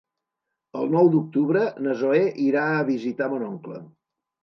El 0.81 0.89
nou 0.95 1.09
d'octubre 1.17 1.63
na 1.89 1.95
Zoè 2.01 2.25
irà 2.49 2.67
a 2.73 2.83
visitar 2.91 3.33
mon 3.37 3.49
oncle. 3.55 3.83